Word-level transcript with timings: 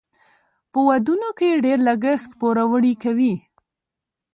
په 0.71 0.77
ودونو 0.87 1.29
کې 1.37 1.61
ډیر 1.65 1.79
لګښت 1.87 2.29
پوروړي 2.39 2.93
کوي. 3.03 3.35